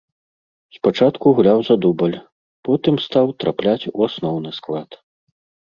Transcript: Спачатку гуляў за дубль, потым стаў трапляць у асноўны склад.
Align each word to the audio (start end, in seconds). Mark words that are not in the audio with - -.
Спачатку 0.77 1.33
гуляў 1.39 1.59
за 1.67 1.75
дубль, 1.83 2.17
потым 2.69 2.95
стаў 3.05 3.25
трапляць 3.45 3.89
у 3.95 4.11
асноўны 4.11 4.49
склад. 4.59 4.89